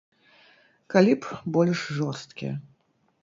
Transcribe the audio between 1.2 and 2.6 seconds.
б больш жорсткія.